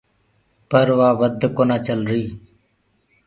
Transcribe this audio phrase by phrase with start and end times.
[0.69, 2.23] پر وآ وڌ ڪونآ چلري۔